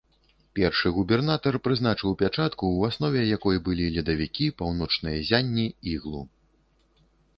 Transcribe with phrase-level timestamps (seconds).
[0.59, 6.21] Першы губернатар прызначыў пячатку, у аснове якой былі ледавікі, паўночныя ззянні, іглу.